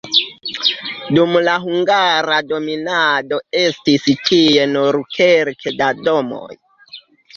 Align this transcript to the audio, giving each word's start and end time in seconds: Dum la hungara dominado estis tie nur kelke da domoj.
Dum 1.17 1.35
la 1.47 1.53
hungara 1.65 2.39
dominado 2.53 3.39
estis 3.61 4.09
tie 4.31 4.65
nur 4.73 4.99
kelke 5.19 5.75
da 5.83 5.95
domoj. 6.09 6.49